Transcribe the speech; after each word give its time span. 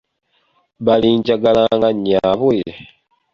Balinjagala 0.85 1.63
nga 1.75 1.89
nnyaabwe? 1.95 2.59